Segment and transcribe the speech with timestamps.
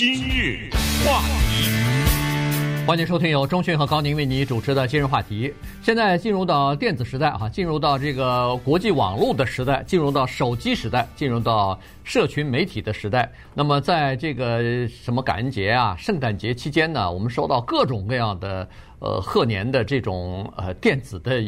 [0.00, 0.70] 今日
[1.04, 1.20] 话
[1.50, 5.52] 题，欢迎收听由钟迅和高宁为你主持的今日话题。
[5.82, 13.30] 现在进入到电子时代哈，进入到这个国际网络的时代，进入到手机时代，进入到社群媒体的时代。
[13.52, 18.66] 那么在这个什么感恩节啊、圣诞节期间呢，我们收到各种各样的
[19.00, 21.44] 呃贺年的这种呃电子的。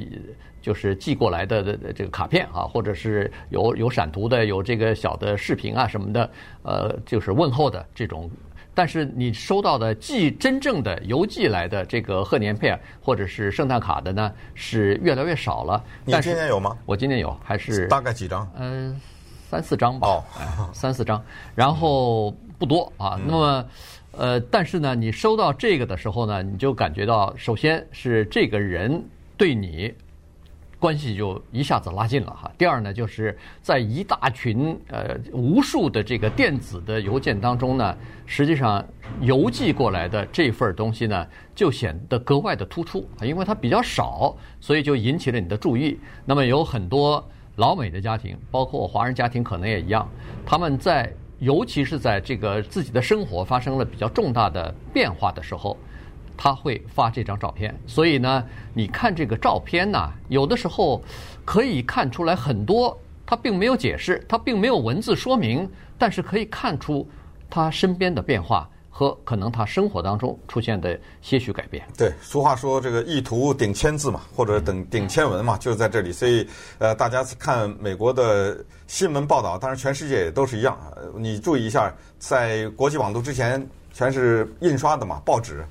[0.62, 6.30] 就是寄过来的这个卡片啊，或者是有有闪图的，有这个小的视频啊什么的，
[6.62, 8.30] 呃，就是问候的这种。
[8.74, 15.84] 但是你收到的寄真正的邮寄来的这个贺年片或者是圣诞卡的呢，是越来越少了。
[16.06, 16.74] 你今年有吗？
[16.87, 18.51] 我今年有，还是大概几张？
[18.56, 19.01] 嗯、呃，
[19.51, 20.09] 三四张吧。
[20.09, 20.24] 哦，
[20.73, 21.23] 三四张，
[21.54, 23.20] 然后不多啊。
[23.26, 23.66] 那么，
[24.12, 29.04] 呃，但是呢，你收到这个的时候呢，你就感觉到，首先是这个人
[29.37, 29.92] 对你。
[30.82, 32.50] 关系就一下子拉近了哈。
[32.59, 37.96] 第二呢，就是在一大群呃无数的这个电子的邮件当中呢，
[38.27, 38.84] 实际上
[39.20, 46.01] 邮寄过来的这份东西呢，就显得格外的突出啊，因为它比较少，所以就引起了你的注意。
[46.24, 50.09] 那么有很多老美的家庭，包括华人家庭，可能也一样，
[50.45, 55.76] 他们在尤其是在这个自己的生活发生了比较重大的变化的时候。
[56.37, 58.45] 他会发这张照片，所以呢，
[58.75, 61.02] 你看这个照片呢，有的时候
[61.45, 65.69] 可以看出来很多，他并没有解释，他并没有文字说明，
[65.99, 67.09] 但是可以看出
[67.49, 71.84] 他身边的变化和可能他生活当中出现的些许改变。
[71.97, 76.12] 对，俗话说这个一图顶千字嘛，或者等顶千文嘛，就是在这里。
[76.12, 76.47] 所以
[76.78, 80.77] 呃，大家看美国的新闻报道，当然全世界也都是一样。
[81.16, 85.65] 你注意一下，在国际网络之前全是印刷的嘛，报纸。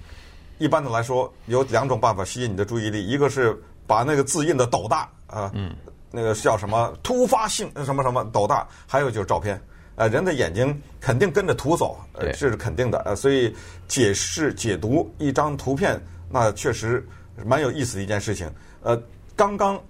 [0.62, 5.76] 一般的来说，有两种办法吸引你的注意力，一个是把那个字印的斗大啊，嗯，
[6.12, 9.59] 那个叫什么突发性什么什么斗大，还有就是照片，
[9.95, 13.56] 呃，人的眼睛肯定跟着图走，呃，这是肯定的，呃，所以
[13.88, 17.04] 解释解读一张图片，那确实
[17.44, 18.48] 蛮有意思的一件事情。
[18.84, 18.95] 呃，
[19.36, 19.82] 刚刚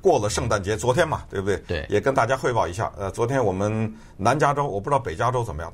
[0.00, 1.56] 过了圣诞节，昨天嘛，对不对？
[1.58, 5.72] 对，也跟大家汇报一下，呃，昨天我们南加州，我不知道北加州怎么样。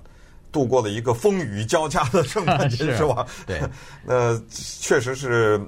[0.54, 3.26] 度过了一个风雨交加的圣诞节， 是吧？
[3.44, 3.60] 对，
[4.06, 5.60] 那，确实是，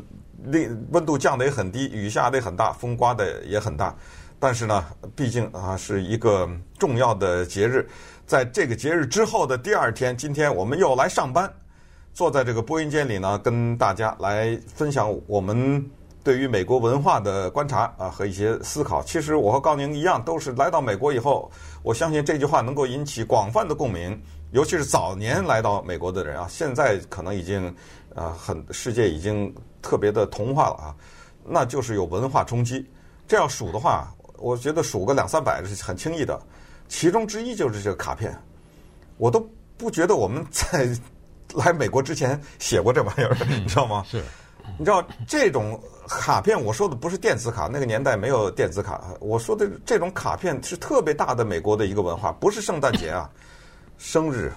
[0.93, 3.93] 温度降得也很低，雨下得也很大，风刮得也很大。
[4.39, 4.87] 但是呢，
[5.17, 6.49] 毕竟啊，是一个
[6.79, 7.85] 重要的节日。
[8.27, 11.53] 在这个节日之后的第二天，今天我们又来上班，
[12.15, 15.85] 坐在这个播音间里呢，跟大家来分享我们
[16.23, 19.03] 对于美国文化的观察啊和一些思考。
[19.03, 21.51] 其实我和高宁一样，都是来到美国以后，
[21.83, 24.17] 我相信这句话能够引起广泛的共鸣。
[24.57, 27.69] 尤其是早年来到美国的人啊，现在可能已经，
[28.15, 30.97] 啊，很世界已经特别的同化了啊，
[31.45, 32.91] 那就是有文化冲击。
[33.29, 36.41] 这要数的话，我觉得数个两三百是很轻易的。
[36.89, 38.35] 其中之一就是这个卡片，
[39.19, 39.47] 我都
[39.77, 40.89] 不觉得我们在
[41.53, 44.07] 来美国之前写过这玩意儿，你知道吗？
[44.11, 44.25] 是，
[44.79, 45.79] 你知道这种
[46.09, 53.31] 卡片，我说的不是电子卡，那个年代没有电子卡，我说的这种卡片是特别大的美国的一个文化，不是圣诞节啊。
[53.99, 54.53] 生日，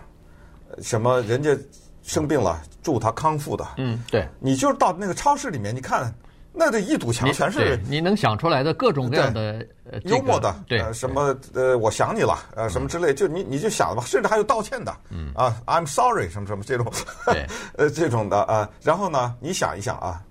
[0.81, 1.55] 什么人家
[2.03, 3.65] 生病了，祝他康复的。
[3.77, 4.27] 嗯，对。
[4.39, 6.13] 你就是到那个超市里面，你看，
[6.51, 9.65] 那这一堵墙全是你，你能想出来的各种各样的
[10.05, 16.91] 幽默的，对，什么呃，我想你了，呃，什么之类，就你你就想吧，甚至还有道歉的，嗯啊，I'm sorry，什么什么这种，
[17.25, 17.45] 对，
[17.77, 18.69] 呃，这种的啊。
[18.83, 20.21] 然后呢，你想一想啊，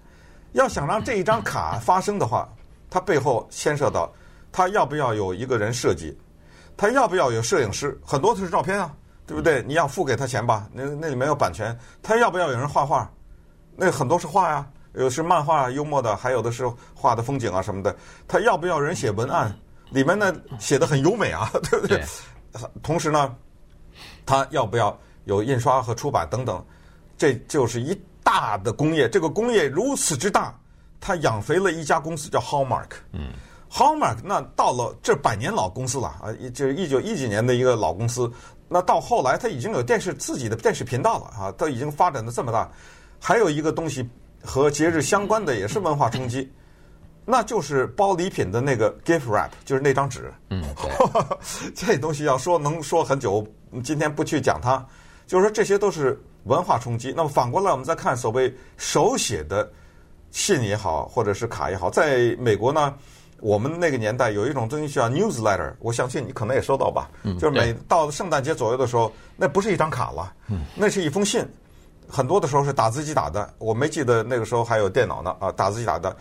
[0.52, 2.48] 要想让这一张卡发生的话，
[2.90, 4.12] 它背后牵涉到，
[4.50, 6.16] 它要不要有一个人设计？
[6.78, 8.00] 他要不要有摄影师？
[8.04, 8.94] 很多都是照片啊，
[9.26, 9.62] 对不对？
[9.66, 10.68] 你要付给他钱吧？
[10.72, 11.76] 那那里面有版权。
[12.00, 13.10] 他要不要有人画画？
[13.76, 17.94] 那很多是画呀，有的是漫画幽默的，还有的是画的风景啊什么的。
[18.28, 19.52] 他要不要人写文案？
[19.90, 21.98] 里面呢写的很优美啊， 对不对？
[21.98, 22.60] 对。
[22.80, 23.34] 同时呢，
[24.24, 26.64] 他要不要有印刷和出版等等？
[27.16, 29.08] 这就是一大的工业。
[29.08, 30.56] 这个工业如此之大，
[31.00, 32.90] 他养肥了一家公司叫 Hallmark。
[33.12, 33.32] 嗯。
[33.70, 38.30] Hallmark 那到了这百年老公司了啊，就是一九一几年的一个老公司。
[38.66, 42.70] 那到后来，它已经有电视自己的电视频道了啊，都已经发展的这么大。
[43.18, 44.06] 还有一个东西
[44.42, 46.50] 和节日相关的，也是文化冲击，
[47.24, 50.32] 那就是包礼品的那个 gift wrap，就是那张纸。
[50.50, 50.62] 嗯，
[51.74, 53.46] 这东西要说能说很久，
[53.82, 54.84] 今天不去讲它。
[55.26, 57.12] 就是说这些都是文化冲击。
[57.16, 59.70] 那么反过来，我们再看所谓手写的
[60.30, 62.94] 信也好，或者是卡也好，在美国呢。
[63.40, 67.10] 我们那个年代有一种东西叫 newsletter，我相信你可能也收到吧。
[67.22, 71.46] 嗯，就是每到了圣诞节左右的时候，那不是一张卡了，嗯，那是一封信，
[72.08, 73.48] 很多的时候是打字机打的。
[73.58, 76.16] 我没记得那个时候还有电脑呢啊，打字机打的。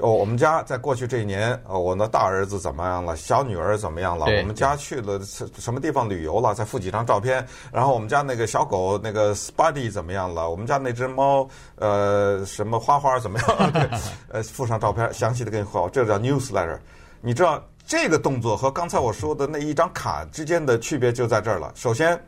[0.00, 3.16] 哦，我们家在过去这一年，呃，我的大儿子怎么样了？
[3.16, 4.26] 小女儿怎么样了？
[4.26, 6.54] 我们家去了什么地方旅游了？
[6.54, 7.44] 再附几张照片。
[7.72, 10.50] 然后我们家那个小狗那个 Spuddy 怎么样了？
[10.50, 13.72] 我们家那只猫，呃，什么花花怎么样？
[13.72, 13.88] 对，
[14.30, 15.88] 呃，附上照片，详细的给你汇报。
[15.88, 16.78] 这个叫 newsletter。
[17.20, 21.72] 你知道这个动作和刚才我说的那一张卡之间的区别就在这儿了。
[21.74, 22.20] 首先，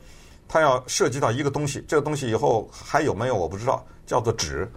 [0.52, 4.68] 它要涉及到一个东西，这个东西以后还有没有我不知道，叫做纸。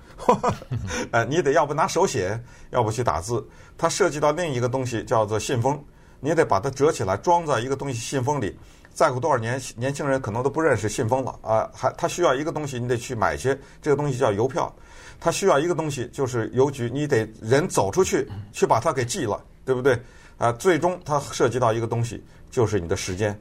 [1.09, 2.39] 呃，你得要不拿手写，
[2.69, 3.43] 要不去打字。
[3.75, 5.83] 它涉及到另一个东西，叫做信封，
[6.19, 8.55] 你得把它折起来，装在一个东西信封里。
[8.93, 11.67] 再过多少年，年轻人可能都不认识信封了啊！
[11.73, 14.71] 还它需要一个东西，你得去买去，这个东西叫邮票。
[15.19, 19.99] 它需要一个东西，就是邮局，你得人走出去去把它给寄了，对不对？
[20.37, 23.35] 啊，最终它涉及到一个东西，就是你的时间。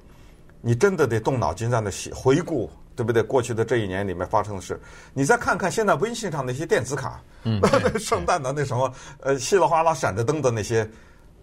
[0.62, 2.70] 你真的得动脑筋在那写回顾。
[2.94, 3.22] 对不对？
[3.22, 4.78] 过去的这一年里面发生的事，
[5.14, 7.58] 你再看看现在微信上那些电子卡，嗯，
[7.98, 10.86] 圣诞的那什么，呃，稀里哗啦闪着灯的那些，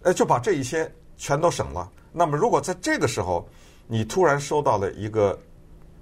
[0.02, 1.90] 呃，就把这一些全都省了。
[2.12, 3.48] 那么，如果在这个时候，
[3.88, 5.36] 你突然收到了一个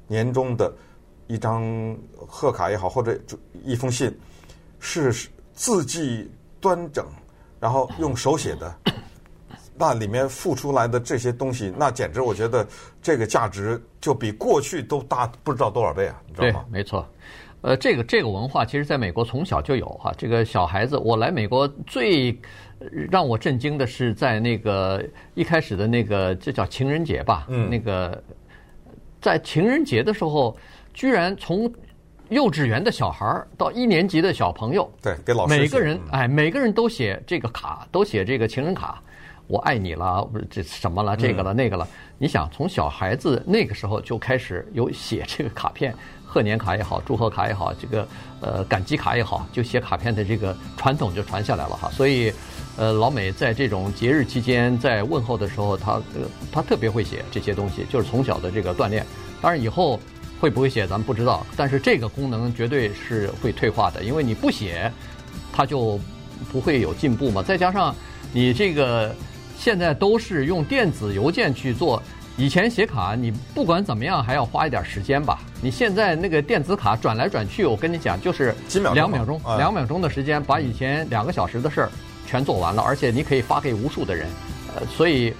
[0.06, 0.70] 年终的
[1.29, 3.19] 一张贺卡也好，或者
[3.65, 4.15] 一封信，
[4.79, 6.31] 是字迹
[6.61, 7.06] 端正，
[7.59, 8.75] 然后用手写的。
[9.78, 12.66] 那里面付出来的这些东西，那简直我觉得
[13.00, 16.20] 这个价值就比过去都大不知道多少倍啊！
[16.26, 16.64] 你知道吗？
[16.69, 17.06] 对，没错。
[17.60, 20.14] 呃，这个这个文化其实在美国从小就有哈。
[20.16, 22.36] 这个小孩子，我来美国最
[23.10, 25.04] 让我震惊的是在那个
[25.34, 27.46] 一开始的那个这叫情人节吧？
[27.48, 27.69] 嗯。
[27.69, 28.22] 那个
[29.20, 30.56] 在情人节的时候，
[30.94, 31.70] 居然从
[32.28, 39.02] 幼稚园的小孩到一年级的小朋友，对，给老师每个人哎，每个人都写这个卡，都写这个情人卡。
[39.48, 41.88] 我爱你了，不是这什么了，这个了那个了。
[42.18, 45.94] 你想从小孩子那个时候就开始有写这个卡片，
[46.26, 48.06] 贺年卡也好，祝贺卡也好，这个
[48.40, 51.88] 呃感激卡也好，就写卡片的这个传统就传下来了哈。
[51.90, 52.30] 所以，
[52.76, 59.06] 呃，老美在这种节日期间在问候的时候，他呃他特别会写这些东西，就是从小的这个锻炼。
[59.40, 59.98] 当然以后
[60.38, 64.92] 会不会写咱们不知道，但是这个功能绝对是会退化的，因为你不写，
[65.54, 65.98] 它就
[66.52, 67.42] 不会有进步嘛。
[67.42, 67.94] 再加上
[68.30, 69.14] 你这个。
[69.58, 72.00] 现在都是用电子邮件去做，
[72.37, 75.40] 以前写卡你不管怎么样还要花一点时间吧。
[75.60, 81.90] 你现在那个电子卡转来转去，我跟你讲就是几秒两秒钟，两秒钟的时间把以前两个小时的事儿
[82.25, 84.28] 全做完了，而且你可以发给无数的人，
[84.76, 85.34] 呃，所以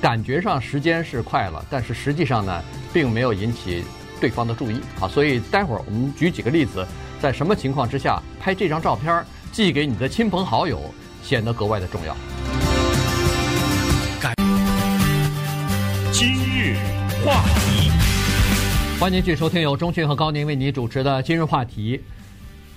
[0.00, 3.84] 感觉上时间是快了，但是实际上呢，并没有引起
[4.20, 5.08] 对方的注意啊。
[5.08, 6.86] 所以待会儿我们举几个例子，
[7.20, 10.80] 在什么情况之下拍这张照片寄给你的亲朋好友
[11.20, 12.16] 显得格外的重要。
[17.26, 17.90] 话题，
[19.00, 22.00] 欢迎继续收听由钟迅和高宁为你主持的今日话题。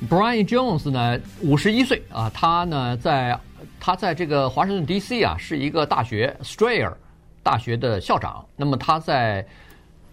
[0.09, 3.39] Brian Jones 呢，五十一岁啊，他呢在
[3.79, 5.23] 他在这个华盛顿 D.C.
[5.23, 6.91] 啊，是一个大学 Strayer
[7.43, 8.43] 大学的校长。
[8.55, 9.45] 那么他在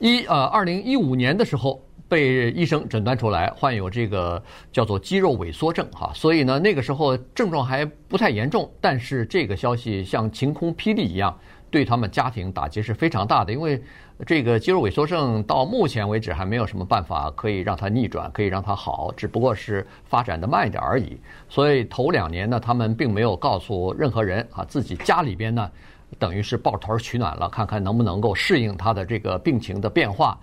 [0.00, 11.35] 一呃二零一五年的时候被医生诊断出来患有这个叫做肌肉萎缩症哈，所以呢那个时候症状还不太严重，但是这个消息像晴空霹雳一样。
[11.70, 13.82] 对他们家庭打击是非常大的，因为
[14.24, 21.18] 这个肌肉萎缩症到目前为止还没有什么办法可以让它逆转，可以让它好，只不过是发展的慢一点而已。
[21.48, 25.70] 所以头两年呢，他们并没有告诉任何人啊，自己家里边呢，
[26.18, 30.38] 等于是抱团取暖了，看看能不能够适应他的这个病情的变化。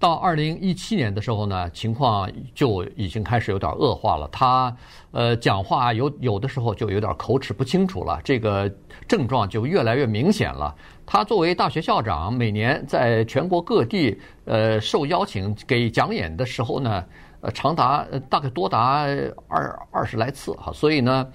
[0.00, 4.26] 到二零一七年的时候呢，情况就已经开始有点恶化了。
[4.32, 4.74] 他
[5.10, 8.68] 呃讲话有有的时候就有点口齿不清楚了，这个
[9.06, 10.74] 症状就越来越明显了。
[11.04, 17.04] 他作为大学校长，每年在全国各地呃受邀请给讲演的时候呢，
[17.42, 19.04] 呃长达大概多达
[19.48, 21.28] 二二十来次哈，所以呢，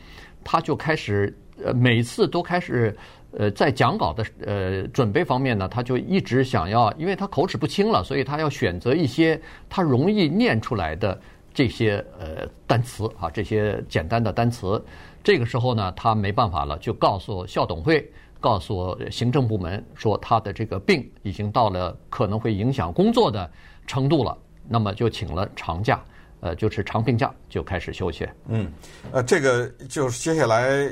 [0.43, 2.97] 他就开始呃每次都开始。
[3.37, 9.39] 呃，在讲稿的呃准备方面呢，他就一直想要，因为他口齿不清了，所以他要选择一些
[9.69, 11.19] 他容易念出来的
[11.53, 14.81] 这些呃单词啊，这些简单的单词。
[15.21, 23.51] 这个时候呢，他没办法了，就告诉校董会，告诉行政部门说他的这个病已经到了可能会影响工作的
[23.85, 24.37] 程度了，
[24.69, 26.01] 那么就请了长假，
[26.39, 28.25] 呃，就是长病假，就开始休息。
[28.47, 28.71] 嗯，
[29.11, 30.89] 呃，这个就是接下来。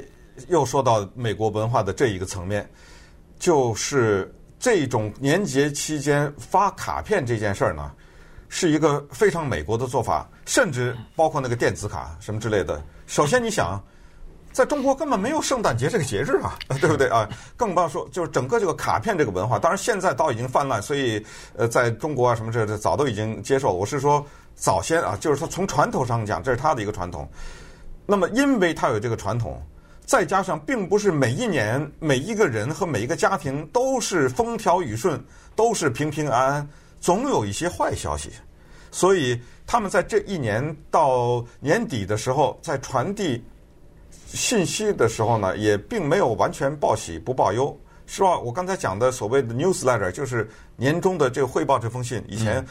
[0.47, 2.69] 又说到美国文化的这一个层面，
[3.37, 7.91] 就是这种年节期间发卡片这件事儿呢，
[8.49, 12.81] 是一个非常美国的做法，甚至包括那个电子卡什么之类的。
[13.05, 13.83] 首先，你想，
[14.51, 17.29] 在中国根本没有圣诞节这个节日啊， 对不对啊？
[17.57, 21.23] 更不要说就是整个这个卡片这个文化，当然现在倒已经泛滥，所以
[21.55, 23.73] 呃，在中国啊什么这这早都已经接受了。
[23.73, 24.25] 我是说
[24.55, 27.29] 早先啊，就是说从传统上讲，这是他的一个传统。
[28.05, 29.61] 那么，因为他有这个传统。
[30.05, 35.23] 再加上并不是每一年每一个人和每一个家庭都是风调雨顺，
[35.55, 36.69] 都是平平安安，
[36.99, 38.29] 总有一些坏消息。
[38.91, 43.43] 所以他们在这一年到年底的时候，在传递
[44.27, 47.75] 信息的时候呢，也并没有完全报喜不报忧。
[48.05, 48.37] 是吧？
[48.37, 52.63] 我刚才讲的所谓的 newsletter 就是年终的这个汇报这封信，以前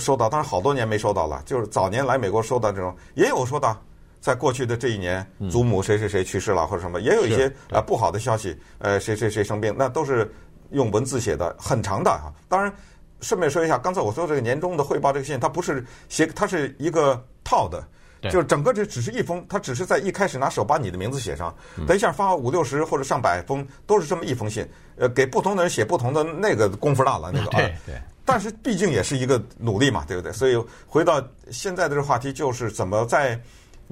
[0.00, 1.42] 收到，当然好多年没收到了。
[1.44, 3.78] 就是早年来美国收到这种，也有收到，
[4.24, 10.32] 在过去的这一年，祖母谁谁谁去世了或者什么，也有一些呃不好的消息，呃谁谁谁生病，那都是
[10.70, 12.32] 用文字写的，很长的啊。
[12.48, 12.74] 当然，
[13.20, 17.86] 顺便说一下，刚才我说这个年终的汇报这个信，它不是写，它是一个套的。
[18.30, 21.54] 就是整个这只是一封，他只是在一开始拿手把你的名字写上，
[21.86, 24.66] 等一下发五六十或者上百封，都是这么一封信。
[24.96, 27.56] 呃，给不同的人写不同的那个功夫大了，那个啊。
[27.58, 28.00] 对对。
[28.24, 30.32] 但是毕竟也是一个努力嘛，对不对？
[30.32, 33.38] 所以回到现在的这个话题，就是怎么在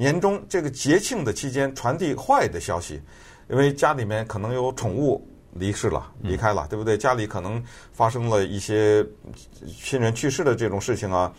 [0.03, 3.01] 年终这个节庆的期间传递坏的消息，
[3.49, 6.99] 因为家里面可能有宠物离世了、离开了，对不对？
[6.99, 9.07] 家里可能发生了一些
[9.81, 11.33] 亲人去世的这种事情啊。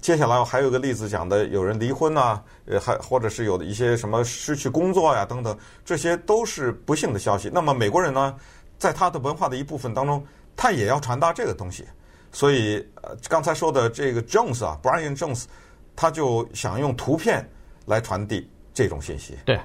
[0.00, 7.48] 接下来我还有个例子讲的，有人离婚呐，呃，还或者是有的一些什么失去工作呀等等，这些都是不幸的消息。
[7.54, 8.34] 那么美国人呢，
[8.80, 11.84] 在他的文化的一部分当中，他也要传达这个东西。
[12.32, 15.44] 所以，呃，刚才说的这个 Jones 啊，Brian Jones，
[15.94, 17.48] 他就想用图片
[17.88, 19.34] 来传递这种信息。
[19.44, 19.58] 对，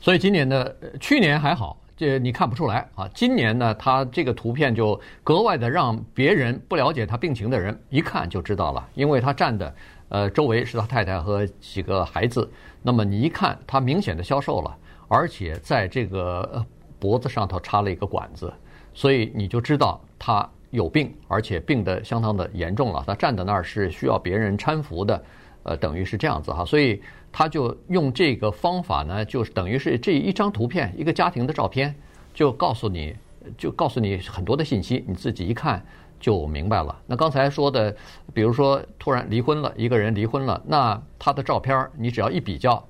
[0.00, 0.66] 所以今年呢
[1.00, 1.78] 去年还好。
[1.96, 3.08] 这你看不出来啊！
[3.14, 9.74] 今年呢，他这个图片就格外的让别人不了解他病情的人一看就知道了，因为他站的
[10.08, 12.50] 呃周围是他太太和几个孩子，
[12.82, 14.76] 那么你一看他明显的消瘦了，
[15.06, 16.66] 而且在这个
[16.98, 18.52] 脖子上头插了一个管子，
[18.92, 23.04] 所以你就知道他有病，而且病得相当的严重了。
[23.06, 25.24] 他站在那儿是需要别人搀扶的，
[25.64, 27.02] 呃，等于是这样子哈，所以。
[27.36, 31.92] 他就用这个方法呢，就是等于是这一张图片，一个家庭的照片，
[32.32, 33.12] 就告诉你，
[33.58, 35.84] 就告诉你很多的信息，你自己一看
[36.20, 36.96] 就明白了。
[37.08, 37.92] 那刚才说的，
[38.32, 42.80] 比如说突然离婚了，一个人离婚了，那他的照片你只要一比较，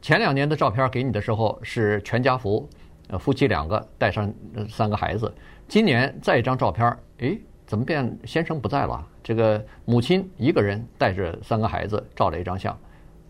[0.00, 2.66] 前两年的照片给你的时候是全家福，
[3.08, 4.32] 呃，夫妻两个带上
[4.70, 5.30] 三个孩子，
[5.68, 9.06] 今年再一张照片，诶，怎么变先生不在了？
[9.22, 12.76] 这个母亲一个人带着三个孩子照了一张相。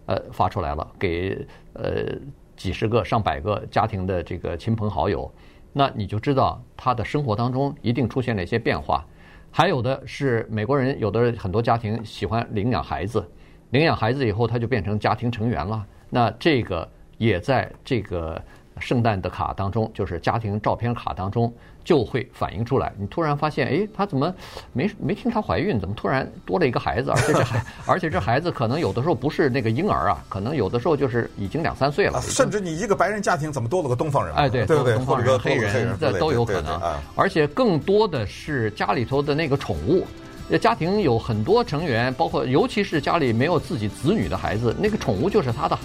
[0.07, 2.07] 呃，发出来了，给呃
[2.57, 5.33] 几十个、上百个家庭的这个亲朋好友，
[5.73, 9.07] 那你就知道他的生活当中一定出现了一些变化。
[9.53, 13.25] 还有的是美国人，有的很多家庭喜欢领养孩子，
[13.71, 15.87] 领养孩子以后他就变成家庭成员了。
[16.11, 18.43] 那这个也在这个
[18.79, 21.53] 圣诞的卡当中，就是家庭照片卡当中。
[21.85, 22.93] 就会反映出来。
[22.97, 24.33] 你突然发现，哎，她怎么
[24.73, 25.81] 没没听她怀孕？
[25.81, 27.11] 怎么突然多了一个孩子？
[27.11, 32.23] 而且这孩， 而且这孩子可能有的时候不是那个婴儿啊，可能有的时候就是已经两三岁了。
[32.23, 34.33] 甚至你一个白人家庭怎么多了个东方人？
[34.37, 36.81] 哎，对，对对，东方人、黑人这都有可能。
[37.17, 40.07] 而且更多的是家里头的那个宠物。
[40.61, 45.77] 家庭有很多成员，包括尤其是家里没有自己子女的孩子，那个宠物就是他的。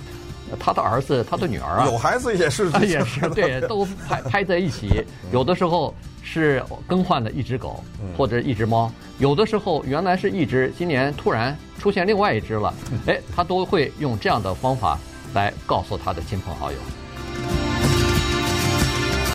[0.59, 5.03] 他的儿子，他的女儿啊，有孩子也是， 也是对，都拍 拍在一起。
[5.31, 7.83] 有的时候是更换了一只狗
[8.17, 12.73] 或者一只猫，有的时候原来是一只，今年突然出现另外一只了。
[13.07, 14.97] 哎，他都会用这样的方法
[15.33, 16.77] 来告诉他的亲朋好友。